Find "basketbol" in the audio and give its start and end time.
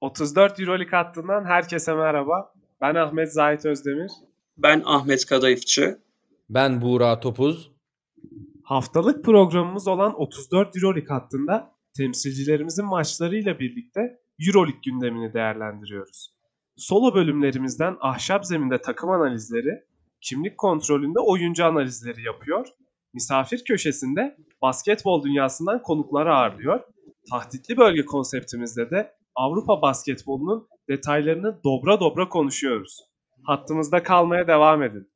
24.62-25.24